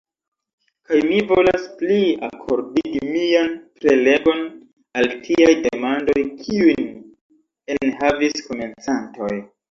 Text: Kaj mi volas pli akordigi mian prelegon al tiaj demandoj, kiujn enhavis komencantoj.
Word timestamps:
Kaj 0.91 0.99
mi 1.07 1.17
volas 1.31 1.65
pli 1.81 1.97
akordigi 2.27 3.01
mian 3.09 3.51
prelegon 3.81 4.41
al 5.01 5.09
tiaj 5.27 5.49
demandoj, 5.65 6.23
kiujn 6.39 6.89
enhavis 7.75 8.41
komencantoj. 8.47 9.31